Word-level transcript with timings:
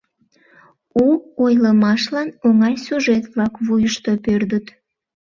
У 1.05 1.05
ойлымашлан 1.43 2.29
оҥай 2.47 2.75
сюжет-влак 2.83 3.53
вуйышто 3.65 4.11
пӧрдыт. 4.23 4.65